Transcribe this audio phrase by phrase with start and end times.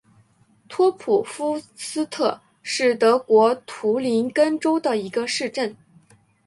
[0.67, 5.77] 托普夫斯特是德国图林根州的一个市镇。